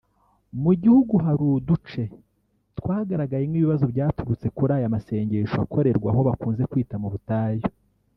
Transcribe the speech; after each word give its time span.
Mu 0.63 0.71
gihugu 0.81 1.13
hari 1.25 1.43
uduce 1.53 2.03
twagaragayemo 2.77 3.55
ibibazo 3.57 3.85
byaturutse 3.93 4.47
kuri 4.57 4.71
aya 4.77 4.93
masengesho 4.95 5.57
akorerwa 5.65 6.07
aho 6.11 6.21
bakunze 6.27 6.63
kwita 6.71 6.95
mu 7.03 7.07
butayu 7.15 7.65